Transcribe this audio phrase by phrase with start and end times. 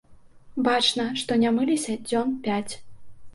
[0.67, 2.73] Бачна, што не мыліся дзён пяць.